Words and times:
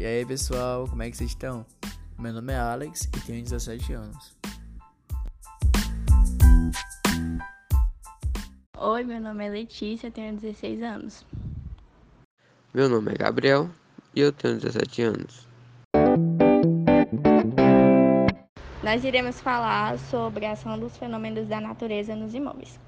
E 0.00 0.06
aí 0.06 0.24
pessoal, 0.24 0.88
como 0.88 1.02
é 1.02 1.10
que 1.10 1.16
vocês 1.18 1.28
estão? 1.28 1.66
Meu 2.18 2.32
nome 2.32 2.54
é 2.54 2.56
Alex 2.56 3.02
e 3.02 3.20
tenho 3.20 3.42
17 3.42 3.92
anos. 3.92 4.34
Oi, 8.78 9.04
meu 9.04 9.20
nome 9.20 9.46
é 9.46 9.50
Letícia, 9.50 10.10
tenho 10.10 10.34
16 10.34 10.82
anos. 10.82 11.26
Meu 12.72 12.88
nome 12.88 13.12
é 13.12 13.14
Gabriel 13.14 13.68
e 14.16 14.20
eu 14.22 14.32
tenho 14.32 14.58
17 14.58 15.02
anos. 15.02 15.46
Nós 18.82 19.04
iremos 19.04 19.38
falar 19.38 19.98
sobre 19.98 20.46
a 20.46 20.52
ação 20.52 20.78
dos 20.78 20.96
fenômenos 20.96 21.46
da 21.46 21.60
natureza 21.60 22.16
nos 22.16 22.32
imóveis. 22.32 22.80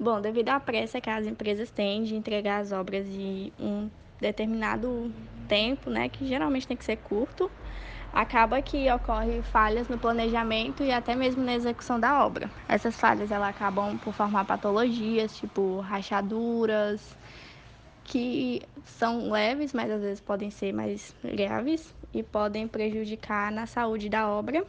Bom, 0.00 0.22
devido 0.22 0.48
à 0.48 0.58
pressa 0.58 1.02
que 1.02 1.10
as 1.10 1.26
empresas 1.26 1.70
têm 1.70 2.02
de 2.02 2.14
entregar 2.14 2.62
as 2.62 2.72
obras 2.72 3.06
em 3.08 3.52
um 3.60 3.90
determinado 4.20 5.12
tempo, 5.48 5.90
né, 5.90 6.08
que 6.08 6.26
geralmente 6.26 6.66
tem 6.66 6.76
que 6.76 6.84
ser 6.84 6.96
curto, 6.96 7.50
acaba 8.12 8.62
que 8.62 8.90
ocorre 8.90 9.42
falhas 9.42 9.88
no 9.88 9.98
planejamento 9.98 10.82
e 10.82 10.90
até 10.90 11.14
mesmo 11.14 11.44
na 11.44 11.54
execução 11.54 12.00
da 12.00 12.24
obra. 12.24 12.50
Essas 12.68 12.96
falhas 12.96 13.30
elas 13.30 13.50
acabam 13.50 13.98
por 13.98 14.12
formar 14.14 14.44
patologias, 14.44 15.36
tipo 15.36 15.80
rachaduras, 15.80 17.16
que 18.04 18.62
são 18.84 19.30
leves, 19.30 19.72
mas 19.72 19.90
às 19.90 20.00
vezes 20.00 20.20
podem 20.20 20.50
ser 20.50 20.72
mais 20.72 21.14
graves 21.22 21.94
e 22.14 22.22
podem 22.22 22.66
prejudicar 22.66 23.52
na 23.52 23.66
saúde 23.66 24.08
da 24.08 24.28
obra. 24.28 24.64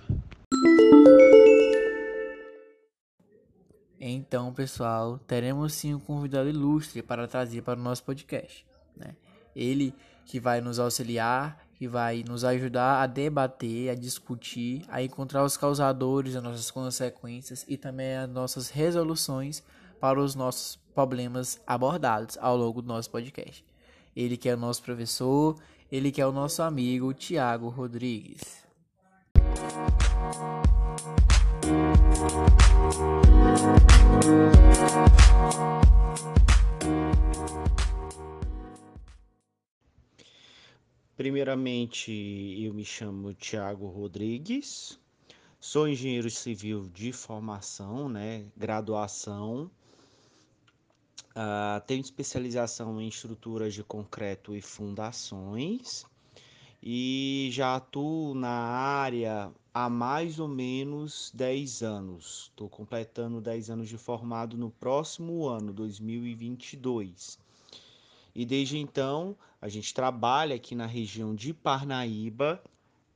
Então, 3.99 4.53
pessoal, 4.53 5.17
teremos 5.19 5.73
sim 5.73 5.93
um 5.93 5.99
convidado 5.99 6.49
ilustre 6.49 7.01
para 7.01 7.27
trazer 7.27 7.61
para 7.61 7.79
o 7.79 7.83
nosso 7.83 8.03
podcast. 8.03 8.65
Né? 8.95 9.15
Ele 9.57 9.93
que 10.25 10.39
vai 10.39 10.61
nos 10.61 10.77
auxiliar, 10.77 11.57
que 11.73 11.87
vai 11.87 12.23
nos 12.23 12.43
ajudar 12.43 13.01
a 13.01 13.07
debater, 13.07 13.89
a 13.89 13.95
discutir, 13.95 14.83
a 14.87 15.01
encontrar 15.01 15.43
os 15.43 15.57
causadores, 15.57 16.35
as 16.35 16.43
nossas 16.43 16.69
consequências 16.69 17.65
e 17.67 17.75
também 17.77 18.15
as 18.15 18.29
nossas 18.29 18.69
resoluções 18.69 19.63
para 19.99 20.19
os 20.19 20.35
nossos 20.35 20.77
problemas 20.93 21.59
abordados 21.65 22.37
ao 22.39 22.55
longo 22.55 22.81
do 22.81 22.87
nosso 22.87 23.09
podcast. 23.09 23.65
Ele 24.15 24.37
que 24.37 24.49
é 24.49 24.53
o 24.53 24.57
nosso 24.57 24.83
professor, 24.83 25.55
ele 25.91 26.11
que 26.11 26.21
é 26.21 26.27
o 26.27 26.31
nosso 26.31 26.61
amigo 26.61 27.13
Tiago 27.13 27.69
Rodrigues. 27.69 28.66
Primeiramente, 41.47 42.11
eu 42.61 42.73
me 42.73 42.83
chamo 42.83 43.33
Tiago 43.33 43.87
Rodrigues, 43.87 44.99
sou 45.61 45.87
engenheiro 45.87 46.29
civil 46.29 46.89
de 46.93 47.13
formação, 47.13 48.09
né, 48.09 48.43
graduação, 48.57 49.71
uh, 51.29 51.79
tenho 51.87 52.01
especialização 52.01 52.99
em 52.99 53.07
estruturas 53.07 53.73
de 53.73 53.81
concreto 53.81 54.53
e 54.57 54.61
fundações 54.61 56.05
e 56.83 57.47
já 57.53 57.77
atuo 57.77 58.35
na 58.35 58.49
área 58.49 59.49
há 59.73 59.89
mais 59.89 60.39
ou 60.39 60.49
menos 60.49 61.31
10 61.33 61.81
anos. 61.81 62.49
Estou 62.49 62.67
completando 62.67 63.39
10 63.39 63.69
anos 63.69 63.87
de 63.87 63.97
formado 63.97 64.57
no 64.57 64.69
próximo 64.69 65.47
ano, 65.47 65.71
2022. 65.71 67.39
E 68.37 68.45
desde 68.45 68.77
então, 68.77 69.35
a 69.59 69.67
gente 69.67 69.91
trabalha 69.95 70.55
aqui 70.55 70.75
na 70.75 70.85
região 70.85 71.33
de 71.33 71.55
Parnaíba, 71.55 72.61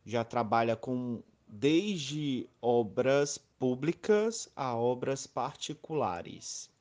já 0.04 0.24
trabalha 0.24 0.76
com 0.76 1.22
desde 1.48 2.50
obras 2.60 3.38
públicas 3.38 4.50
a 4.56 4.76
obras 4.76 5.28
particulares. 5.28 6.72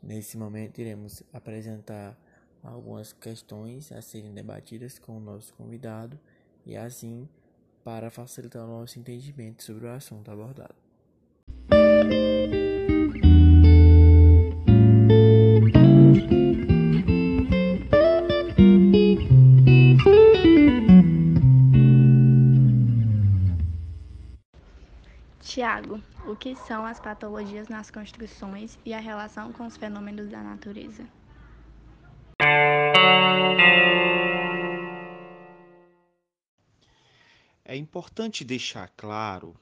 Nesse 0.00 0.38
momento, 0.38 0.78
iremos 0.80 1.24
apresentar 1.32 2.16
algumas 2.68 3.12
questões 3.12 3.90
a 3.92 4.00
serem 4.00 4.32
debatidas 4.32 4.98
com 4.98 5.16
o 5.16 5.20
nosso 5.20 5.52
convidado 5.54 6.18
e 6.64 6.76
assim 6.76 7.28
para 7.82 8.10
facilitar 8.10 8.64
o 8.64 8.80
nosso 8.80 8.98
entendimento 8.98 9.62
sobre 9.62 9.86
o 9.86 9.90
assunto 9.90 10.30
abordado. 10.30 10.74
Tiago, 25.40 26.00
o 26.26 26.36
que 26.36 26.54
são 26.54 26.84
as 26.84 27.00
patologias 27.00 27.68
nas 27.68 27.90
construções 27.90 28.78
e 28.84 28.94
a 28.94 29.00
relação 29.00 29.52
com 29.52 29.66
os 29.66 29.76
fenômenos 29.76 30.28
da 30.28 30.42
natureza? 30.42 31.04
É 37.64 37.76
importante 37.76 38.44
deixar 38.44 38.88
claro 38.96 39.54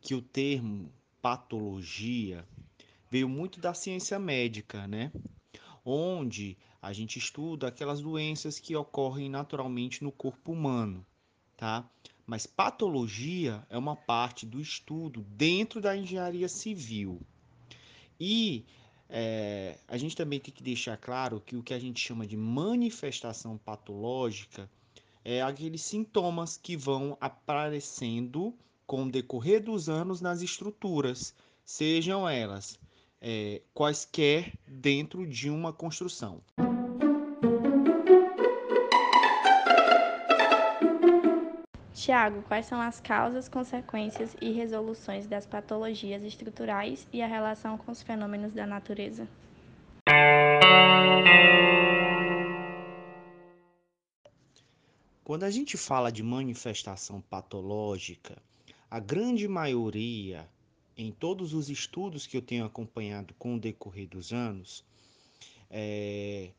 que 0.00 0.14
o 0.14 0.22
termo 0.22 0.90
patologia 1.20 2.42
veio 3.10 3.28
muito 3.28 3.60
da 3.60 3.74
ciência 3.74 4.18
médica, 4.18 4.86
né? 4.86 5.12
Onde 5.84 6.56
a 6.80 6.92
gente 6.92 7.18
estuda 7.18 7.68
aquelas 7.68 8.00
doenças 8.00 8.58
que 8.58 8.74
ocorrem 8.74 9.28
naturalmente 9.28 10.02
no 10.02 10.10
corpo 10.10 10.52
humano, 10.52 11.04
tá? 11.56 11.88
Mas 12.26 12.46
patologia 12.46 13.62
é 13.68 13.76
uma 13.76 13.94
parte 13.94 14.46
do 14.46 14.60
estudo 14.60 15.22
dentro 15.28 15.80
da 15.80 15.96
engenharia 15.96 16.48
civil. 16.48 17.20
E 18.18 18.64
é, 19.16 19.76
a 19.86 19.96
gente 19.96 20.16
também 20.16 20.40
tem 20.40 20.52
que 20.52 20.60
deixar 20.60 20.96
claro 20.96 21.40
que 21.40 21.54
o 21.54 21.62
que 21.62 21.72
a 21.72 21.78
gente 21.78 22.00
chama 22.00 22.26
de 22.26 22.36
manifestação 22.36 23.56
patológica 23.56 24.68
é 25.24 25.40
aqueles 25.40 25.82
sintomas 25.82 26.56
que 26.56 26.76
vão 26.76 27.16
aparecendo 27.20 28.52
com 28.84 29.04
o 29.04 29.10
decorrer 29.10 29.62
dos 29.62 29.88
anos 29.88 30.20
nas 30.20 30.42
estruturas, 30.42 31.32
sejam 31.64 32.28
elas 32.28 32.76
é, 33.20 33.62
quaisquer 33.72 34.52
dentro 34.66 35.24
de 35.24 35.48
uma 35.48 35.72
construção. 35.72 36.42
Tiago, 42.04 42.42
quais 42.42 42.66
são 42.66 42.82
as 42.82 43.00
causas, 43.00 43.48
consequências 43.48 44.36
e 44.38 44.52
resoluções 44.52 45.26
das 45.26 45.46
patologias 45.46 46.22
estruturais 46.22 47.08
e 47.10 47.22
a 47.22 47.26
relação 47.26 47.78
com 47.78 47.90
os 47.90 48.02
fenômenos 48.02 48.52
da 48.52 48.66
natureza? 48.66 49.26
Quando 55.24 55.44
a 55.44 55.50
gente 55.50 55.78
fala 55.78 56.12
de 56.12 56.22
manifestação 56.22 57.22
patológica, 57.22 58.36
a 58.90 59.00
grande 59.00 59.48
maioria, 59.48 60.46
em 60.98 61.10
todos 61.10 61.54
os 61.54 61.70
estudos 61.70 62.26
que 62.26 62.36
eu 62.36 62.42
tenho 62.42 62.66
acompanhado 62.66 63.32
com 63.38 63.54
o 63.54 63.58
decorrer 63.58 64.06
dos 64.06 64.30
anos, 64.30 64.84
é, 65.70 66.50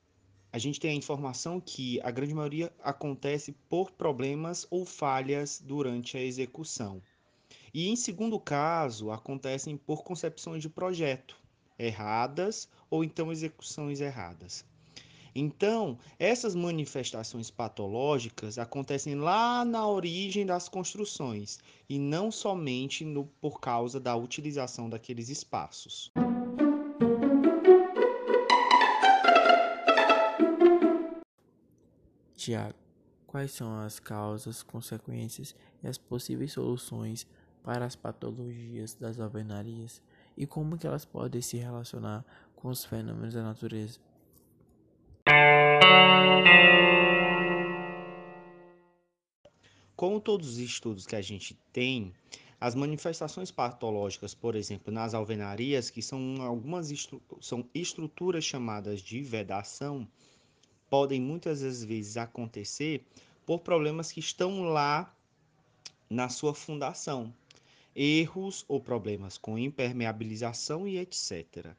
a 0.55 0.57
gente 0.57 0.79
tem 0.79 0.91
a 0.91 0.95
informação 0.95 1.59
que 1.59 1.99
a 1.99 2.09
grande 2.09 2.33
maioria 2.33 2.71
acontece 2.81 3.51
por 3.67 3.91
problemas 3.91 4.65
ou 4.71 4.85
falhas 4.85 5.61
durante 5.61 6.15
a 6.15 6.21
execução. 6.21 7.01
E 7.73 7.89
em 7.89 7.95
segundo 7.97 8.39
caso, 8.39 9.11
acontecem 9.11 9.75
por 9.75 10.01
concepções 10.01 10.61
de 10.61 10.69
projeto 10.69 11.35
erradas 11.77 12.69
ou 12.89 13.03
então 13.03 13.33
execuções 13.33 13.99
erradas. 13.99 14.63
Então, 15.35 15.99
essas 16.17 16.55
manifestações 16.55 17.51
patológicas 17.51 18.57
acontecem 18.57 19.15
lá 19.15 19.65
na 19.65 19.85
origem 19.85 20.45
das 20.45 20.69
construções 20.69 21.59
e 21.89 21.99
não 21.99 22.31
somente 22.31 23.03
no, 23.03 23.25
por 23.41 23.59
causa 23.59 23.99
da 23.99 24.15
utilização 24.15 24.89
daqueles 24.89 25.27
espaços. 25.27 26.13
Tiago, 32.45 32.75
quais 33.25 33.53
são 33.53 33.79
as 33.79 33.99
causas, 33.99 34.61
consequências 34.61 35.55
e 35.81 35.87
as 35.87 35.97
possíveis 35.97 36.51
soluções 36.51 37.25
para 37.63 37.85
as 37.85 37.95
patologias 37.95 38.93
das 38.93 39.19
alvenarias 39.19 39.99
e 40.37 40.45
como 40.45 40.77
que 40.77 40.85
elas 40.85 41.05
podem 41.05 41.41
se 41.41 41.57
relacionar 41.57 42.23
com 42.55 42.67
os 42.67 42.85
fenômenos 42.85 43.33
da 43.33 43.41
natureza? 43.41 43.99
Como 49.95 50.21
todos 50.21 50.49
os 50.49 50.57
estudos 50.59 51.07
que 51.07 51.15
a 51.15 51.21
gente 51.23 51.59
tem, 51.73 52.13
as 52.61 52.75
manifestações 52.75 53.49
patológicas, 53.49 54.35
por 54.35 54.55
exemplo, 54.55 54.93
nas 54.93 55.15
alvenarias, 55.15 55.89
que 55.89 56.03
são 56.03 56.43
algumas 56.43 56.91
estru 56.91 57.19
são 57.41 57.67
estruturas 57.73 58.43
chamadas 58.43 59.01
de 59.01 59.23
vedação, 59.23 60.07
podem 60.89 61.21
muitas 61.21 61.61
das 61.61 61.83
vezes 61.83 62.17
acontecer 62.17 63.03
por 63.45 63.59
problemas 63.59 64.11
que 64.11 64.19
estão 64.19 64.63
lá 64.63 65.13
na 66.09 66.29
sua 66.29 66.53
fundação, 66.53 67.33
erros 67.95 68.65
ou 68.67 68.79
problemas 68.79 69.37
com 69.37 69.57
impermeabilização 69.57 70.87
e 70.87 70.97
etc 70.97 71.75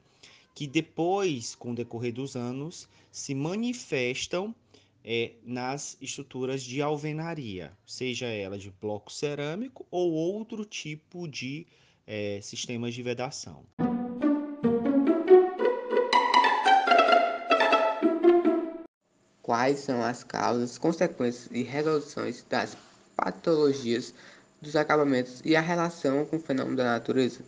que 0.57 0.67
depois, 0.67 1.55
com 1.55 1.73
o 1.73 1.75
decorrer 1.75 2.15
dos 2.15 2.35
anos, 2.35 2.89
se 3.13 3.35
manifestam 3.35 4.55
é, 5.05 5.33
nas 5.45 5.99
estruturas 6.01 6.63
de 6.63 6.81
alvenaria, 6.81 7.77
seja 7.87 8.27
ela 8.27 8.59
de 8.59 8.71
bloco 8.71 9.13
cerâmico 9.13 9.87
ou 9.91 10.11
outro 10.13 10.65
tipo 10.65 11.29
de 11.29 11.67
é, 12.07 12.41
sistemas 12.41 12.95
de 12.95 13.03
vedação. 13.03 13.67
Quais 19.47 19.79
são 19.79 20.03
as 20.03 20.25
causas, 20.25 20.77
consequências 20.77 21.49
e 21.53 21.63
resoluções 21.63 22.45
das 22.51 22.77
patologias 23.15 24.13
dos 24.61 24.75
acabamentos 24.75 25.41
e 25.45 25.55
a 25.55 25.61
relação 25.61 26.27
com 26.27 26.35
o 26.35 26.41
fenômeno 26.41 26.77
da 26.77 26.83
natureza? 26.83 27.45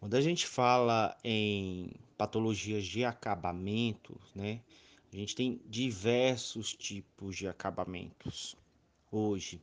Quando 0.00 0.14
a 0.14 0.20
gente 0.20 0.48
fala 0.48 1.16
em 1.22 1.92
patologias 2.18 2.84
de 2.84 3.04
acabamento, 3.04 4.20
né, 4.34 4.62
a 5.12 5.16
gente 5.16 5.36
tem 5.36 5.60
diversos 5.64 6.72
tipos 6.74 7.36
de 7.36 7.46
acabamentos 7.46 8.56
hoje. 9.12 9.62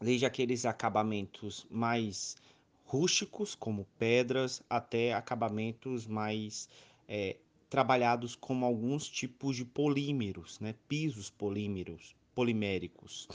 Desde 0.00 0.24
aqueles 0.24 0.64
acabamentos 0.64 1.66
mais 1.70 2.34
rústicos, 2.88 3.54
como 3.54 3.86
pedras, 3.98 4.62
até 4.68 5.12
acabamentos 5.12 6.06
mais 6.06 6.70
é, 7.06 7.36
trabalhados 7.68 8.34
como 8.34 8.64
alguns 8.64 9.06
tipos 9.06 9.56
de 9.56 9.64
polímeros, 9.64 10.58
né, 10.58 10.74
pisos 10.88 11.28
polímeros, 11.28 12.16
poliméricos. 12.34 13.28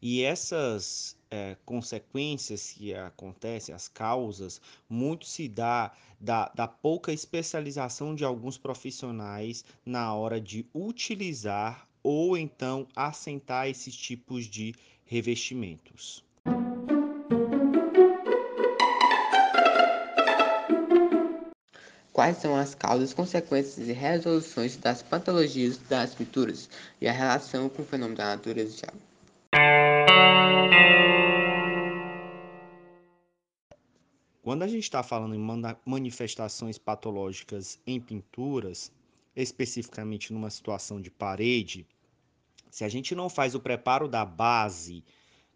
E 0.00 0.22
essas 0.22 1.16
é, 1.28 1.56
consequências 1.64 2.72
que 2.72 2.94
acontecem, 2.94 3.74
as 3.74 3.88
causas, 3.88 4.60
muito 4.88 5.26
se 5.26 5.48
dá 5.48 5.92
da, 6.20 6.48
da 6.54 6.68
pouca 6.68 7.12
especialização 7.12 8.14
de 8.14 8.24
alguns 8.24 8.56
profissionais 8.56 9.64
na 9.84 10.14
hora 10.14 10.40
de 10.40 10.64
utilizar 10.72 11.88
ou 12.04 12.36
então 12.36 12.86
assentar 12.94 13.68
esses 13.68 13.96
tipos 13.96 14.46
de 14.46 14.74
revestimentos. 15.04 16.24
Quais 22.22 22.36
são 22.36 22.54
as 22.54 22.72
causas, 22.72 23.12
consequências 23.12 23.88
e 23.88 23.92
resoluções 23.92 24.76
das 24.76 25.02
patologias 25.02 25.76
das 25.76 26.14
pinturas 26.14 26.70
e 27.00 27.08
a 27.08 27.12
relação 27.12 27.68
com 27.68 27.82
o 27.82 27.84
fenômeno 27.84 28.16
da 28.16 28.26
natureza? 28.26 28.86
Quando 34.40 34.62
a 34.62 34.68
gente 34.68 34.84
está 34.84 35.02
falando 35.02 35.34
em 35.34 35.68
manifestações 35.84 36.78
patológicas 36.78 37.80
em 37.84 38.00
pinturas, 38.00 38.92
especificamente 39.34 40.32
numa 40.32 40.48
situação 40.48 41.00
de 41.00 41.10
parede, 41.10 41.84
se 42.70 42.84
a 42.84 42.88
gente 42.88 43.16
não 43.16 43.28
faz 43.28 43.56
o 43.56 43.60
preparo 43.60 44.06
da 44.06 44.24
base, 44.24 45.02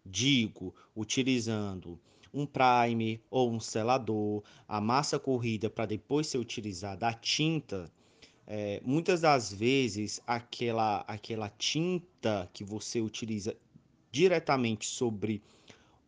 digo, 0.05 0.75
utilizando 0.93 1.97
um 2.33 2.45
primer 2.45 3.21
ou 3.29 3.51
um 3.51 3.59
selador, 3.59 4.43
a 4.67 4.79
massa 4.79 5.19
corrida 5.19 5.69
para 5.69 5.85
depois 5.85 6.27
ser 6.27 6.37
utilizada 6.37 7.07
a 7.07 7.13
tinta, 7.13 7.91
é, 8.45 8.81
muitas 8.83 9.21
das 9.21 9.51
vezes 9.51 10.21
aquela, 10.25 11.03
aquela 11.07 11.49
tinta 11.49 12.49
que 12.53 12.63
você 12.63 13.01
utiliza 13.01 13.55
diretamente 14.11 14.85
sobre 14.85 15.43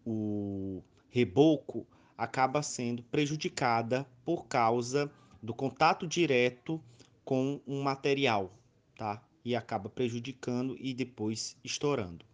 o 0.06 0.81
reboco 1.10 1.86
acaba 2.18 2.62
sendo 2.62 3.04
prejudicada 3.04 4.07
por 4.25 4.45
causa 4.48 5.12
do 5.42 5.54
contato 5.54 6.07
direto 6.07 6.81
com 7.24 7.62
um 7.68 7.81
material, 7.81 8.51
tá? 8.98 9.22
E 9.44 9.56
acaba 9.56 9.89
prejudicando 9.89 10.75
e 10.80 10.94
depois 10.94 11.56
estourando. 11.63 12.25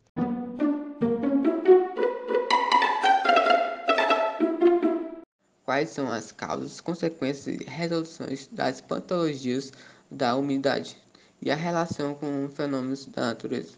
Quais 5.65 5.89
são 5.89 6.11
as 6.11 6.31
causas, 6.31 6.79
consequências 6.79 7.59
e 7.59 7.63
resoluções 7.63 8.47
das 8.51 8.81
patologias 8.81 9.73
da 10.11 10.35
umidade 10.35 10.95
e 11.41 11.49
a 11.49 11.55
relação 11.55 12.13
com 12.13 12.47
fenômenos 12.49 13.07
da 13.07 13.25
natureza? 13.25 13.75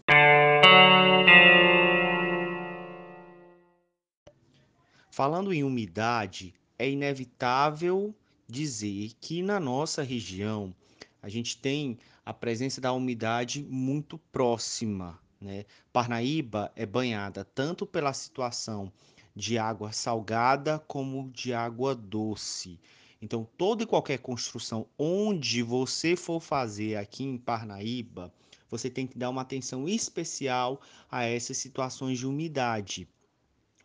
Falando 5.09 5.53
em 5.53 5.63
umidade, 5.63 6.53
é 6.77 6.89
inevitável 6.89 8.13
dizer 8.45 9.13
que 9.21 9.41
na 9.41 9.57
nossa 9.57 10.03
região 10.03 10.75
a 11.21 11.29
gente 11.29 11.57
tem 11.57 11.97
a 12.25 12.33
presença 12.33 12.81
da 12.81 12.91
umidade 12.91 13.63
muito 13.63 14.17
próxima. 14.29 15.17
Né? 15.39 15.63
Parnaíba 15.93 16.69
é 16.75 16.85
banhada 16.85 17.45
tanto 17.45 17.85
pela 17.85 18.11
situação 18.11 18.91
de 19.37 19.57
água 19.57 19.91
salgada 19.91 20.79
como 20.87 21.29
de 21.29 21.53
água 21.53 21.93
doce. 21.93 22.79
Então, 23.21 23.47
toda 23.57 23.83
e 23.83 23.85
qualquer 23.85 24.17
construção 24.17 24.87
onde 24.97 25.61
você 25.61 26.15
for 26.15 26.41
fazer 26.41 26.95
aqui 26.95 27.23
em 27.23 27.37
Parnaíba, 27.37 28.33
você 28.69 28.89
tem 28.89 29.05
que 29.05 29.17
dar 29.17 29.29
uma 29.29 29.43
atenção 29.43 29.87
especial 29.87 30.81
a 31.09 31.23
essas 31.23 31.57
situações 31.57 32.17
de 32.17 32.25
umidade 32.25 33.07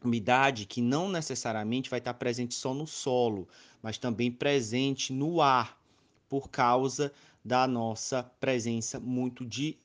umidade 0.03 0.67
que 0.67 0.83
não 0.83 1.09
necessariamente 1.09 1.89
vai 1.89 2.01
estar 2.01 2.15
presente 2.15 2.55
só 2.55 2.75
no 2.75 2.89
solo, 2.89 3.47
mas 3.81 3.99
também 3.99 4.33
presente 4.33 5.13
no 5.13 5.41
ar, 5.41 5.81
por 6.29 6.51
causa 6.51 7.13
da 7.45 7.69
nossa 7.69 8.25
presença 8.41 8.99
muito 8.99 9.45
de 9.45 9.79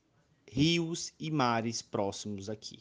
rios 0.51 1.13
e 1.19 1.29
mares 1.29 1.83
próximos 1.83 2.49
aqui. 2.49 2.79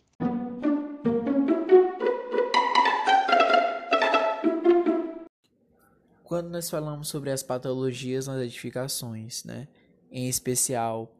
Quando 6.26 6.50
nós 6.50 6.68
falamos 6.68 7.06
sobre 7.06 7.30
as 7.30 7.45
patologias 7.45 8.26
nas 8.26 8.42
edificações, 8.42 9.45
né, 9.45 9.68
em 10.11 10.28
especial 10.28 11.14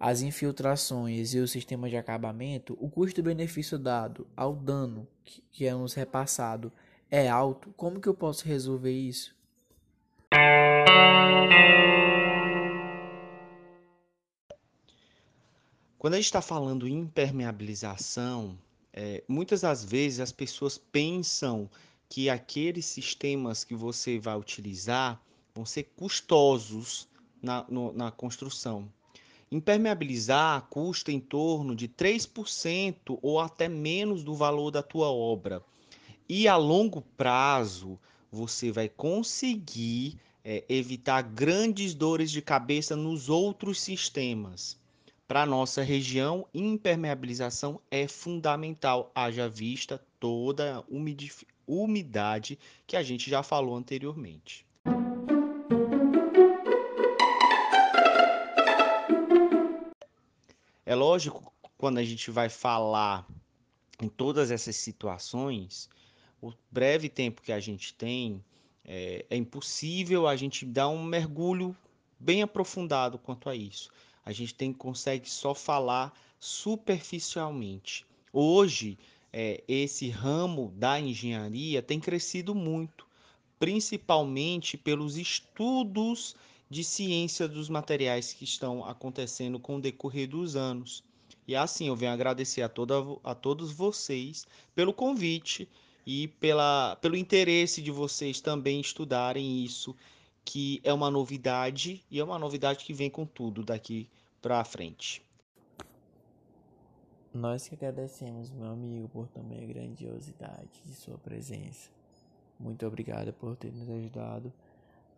as 0.00 0.22
infiltrações 0.22 1.34
e 1.34 1.38
o 1.38 1.46
sistema 1.46 1.86
de 1.86 1.98
acabamento, 1.98 2.74
o 2.80 2.88
custo-benefício 2.88 3.78
dado 3.78 4.26
ao 4.34 4.56
dano 4.56 5.06
que 5.50 5.66
é 5.66 5.74
nos 5.74 5.92
repassado 5.92 6.72
é 7.10 7.28
alto. 7.28 7.74
Como 7.76 8.00
que 8.00 8.08
eu 8.08 8.14
posso 8.14 8.48
resolver 8.48 8.90
isso? 8.90 9.36
Quando 15.98 16.14
a 16.14 16.16
gente 16.16 16.24
está 16.24 16.40
falando 16.40 16.88
em 16.88 17.00
impermeabilização, 17.00 18.58
é, 18.94 19.22
muitas 19.28 19.60
das 19.60 19.84
vezes 19.84 20.20
as 20.20 20.32
pessoas 20.32 20.78
pensam 20.78 21.68
que 22.12 22.28
aqueles 22.28 22.84
sistemas 22.84 23.64
que 23.64 23.74
você 23.74 24.18
vai 24.18 24.36
utilizar 24.36 25.18
vão 25.54 25.64
ser 25.64 25.84
custosos 25.96 27.08
na, 27.40 27.64
no, 27.70 27.90
na 27.90 28.10
construção. 28.10 28.86
Impermeabilizar 29.50 30.66
custa 30.68 31.10
em 31.10 31.18
torno 31.18 31.74
de 31.74 31.88
3% 31.88 33.18
ou 33.22 33.40
até 33.40 33.66
menos 33.66 34.22
do 34.22 34.34
valor 34.34 34.70
da 34.70 34.82
tua 34.82 35.10
obra. 35.10 35.64
E 36.28 36.46
a 36.46 36.54
longo 36.54 37.00
prazo, 37.16 37.98
você 38.30 38.70
vai 38.70 38.90
conseguir 38.90 40.18
é, 40.44 40.64
evitar 40.68 41.22
grandes 41.22 41.94
dores 41.94 42.30
de 42.30 42.42
cabeça 42.42 42.94
nos 42.94 43.30
outros 43.30 43.80
sistemas. 43.80 44.76
Para 45.26 45.46
nossa 45.46 45.82
região, 45.82 46.46
impermeabilização 46.52 47.80
é 47.90 48.06
fundamental, 48.06 49.10
haja 49.14 49.48
vista 49.48 49.98
toda 50.20 50.84
umidade 51.80 52.58
que 52.86 52.96
a 52.96 53.02
gente 53.02 53.30
já 53.30 53.42
falou 53.42 53.76
anteriormente. 53.76 54.66
É 60.84 60.94
lógico, 60.94 61.52
quando 61.78 61.98
a 61.98 62.04
gente 62.04 62.30
vai 62.30 62.48
falar 62.48 63.26
em 64.00 64.08
todas 64.08 64.50
essas 64.50 64.76
situações, 64.76 65.88
o 66.40 66.52
breve 66.70 67.08
tempo 67.08 67.40
que 67.40 67.52
a 67.52 67.60
gente 67.60 67.94
tem, 67.94 68.44
é, 68.84 69.24
é 69.30 69.36
impossível 69.36 70.26
a 70.26 70.36
gente 70.36 70.66
dar 70.66 70.88
um 70.88 71.02
mergulho 71.02 71.74
bem 72.18 72.42
aprofundado 72.42 73.18
quanto 73.18 73.48
a 73.48 73.54
isso. 73.56 73.90
A 74.24 74.32
gente 74.32 74.54
tem 74.54 74.72
consegue 74.72 75.30
só 75.30 75.54
falar 75.54 76.12
superficialmente. 76.38 78.04
Hoje, 78.32 78.98
é, 79.32 79.62
esse 79.66 80.10
ramo 80.10 80.72
da 80.76 81.00
engenharia 81.00 81.80
tem 81.80 81.98
crescido 81.98 82.54
muito, 82.54 83.06
principalmente 83.58 84.76
pelos 84.76 85.16
estudos 85.16 86.36
de 86.68 86.84
ciência 86.84 87.48
dos 87.48 87.68
materiais 87.68 88.32
que 88.32 88.44
estão 88.44 88.84
acontecendo 88.84 89.58
com 89.58 89.76
o 89.76 89.80
decorrer 89.80 90.28
dos 90.28 90.56
anos. 90.56 91.02
E 91.46 91.56
assim, 91.56 91.88
eu 91.88 91.96
venho 91.96 92.12
agradecer 92.12 92.62
a, 92.62 92.68
toda, 92.68 92.94
a 93.24 93.34
todos 93.34 93.72
vocês 93.72 94.46
pelo 94.74 94.92
convite 94.92 95.68
e 96.06 96.28
pela, 96.28 96.96
pelo 96.96 97.16
interesse 97.16 97.80
de 97.80 97.90
vocês 97.90 98.40
também 98.40 98.80
estudarem 98.80 99.64
isso, 99.64 99.94
que 100.44 100.80
é 100.84 100.92
uma 100.92 101.10
novidade 101.10 102.02
e 102.10 102.18
é 102.18 102.24
uma 102.24 102.38
novidade 102.38 102.84
que 102.84 102.92
vem 102.92 103.10
com 103.10 103.24
tudo 103.24 103.62
daqui 103.62 104.08
para 104.40 104.64
frente. 104.64 105.22
Nós 107.34 107.66
que 107.66 107.74
agradecemos, 107.74 108.50
meu 108.50 108.70
amigo, 108.70 109.08
por 109.08 109.26
também 109.28 109.64
a 109.64 109.66
grandiosidade 109.66 110.82
de 110.84 110.94
sua 110.94 111.16
presença. 111.16 111.88
Muito 112.60 112.86
obrigado 112.86 113.32
por 113.32 113.56
ter 113.56 113.72
nos 113.72 113.88
ajudado 113.88 114.52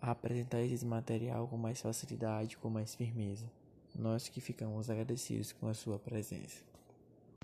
a 0.01 0.13
apresentar 0.13 0.61
esse 0.61 0.87
material 0.87 1.49
com 1.49 1.57
mais 1.57 1.81
facilidade, 1.81 2.57
com 2.57 2.71
mais 2.71 2.95
firmeza. 2.95 3.47
Nós 3.95 4.29
que 4.29 4.41
ficamos 4.41 4.89
agradecidos 4.89 5.53
com 5.53 5.69
a 5.69 5.75
sua 5.75 5.99
presença. 5.99 6.63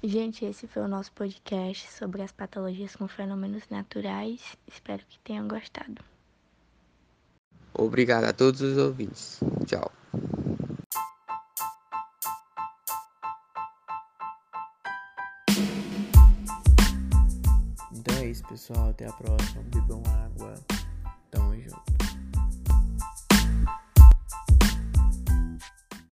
Gente, 0.03 0.45
esse 0.45 0.67
foi 0.67 0.83
o 0.83 0.89
nosso 0.89 1.13
podcast 1.13 1.91
sobre 1.91 2.23
as 2.23 2.33
patologias 2.33 2.97
com 2.97 3.07
fenômenos 3.07 3.69
naturais. 3.69 4.57
Espero 4.67 5.05
que 5.07 5.19
tenham 5.19 5.47
gostado. 5.47 6.03
Obrigado 7.75 8.25
a 8.25 8.33
todos 8.33 8.61
os 8.61 8.79
ouvintes. 8.79 9.41
Tchau. 9.67 9.91
pessoal. 18.51 18.91
Até 18.91 19.07
a 19.07 19.13
próxima. 19.13 19.63
Bebam 19.63 20.03
água. 20.07 20.55
Tamo 21.31 21.55
junto. 21.55 22.00